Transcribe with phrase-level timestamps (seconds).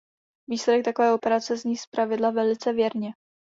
[0.49, 3.13] Výsledek takové operace zní zpravidla velice věrně.